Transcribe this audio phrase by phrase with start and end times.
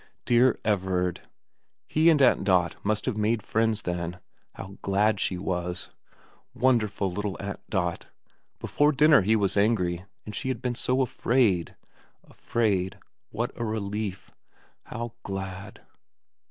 [0.25, 1.21] dear Everard...
[1.87, 4.17] he and Aunt Dot must have made friends then...
[4.55, 5.91] how glad she was...
[6.55, 8.05] wonderful little Aunt VERA 365 Dot...
[8.59, 11.75] before dinner he was angry, and she had been so afraid...
[12.23, 12.97] afraid...
[13.29, 14.31] what a relief...
[14.85, 15.81] how glad.